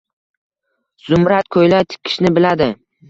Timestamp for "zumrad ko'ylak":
1.09-1.87